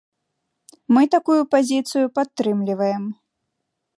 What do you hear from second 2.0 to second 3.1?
падтрымліваем.